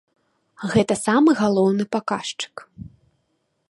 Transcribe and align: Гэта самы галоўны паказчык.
Гэта 0.71 0.93
самы 1.05 1.37
галоўны 1.43 1.83
паказчык. 1.97 2.55